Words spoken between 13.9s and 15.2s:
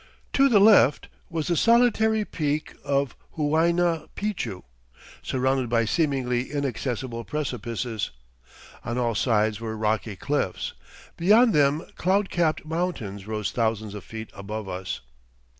of feet above us.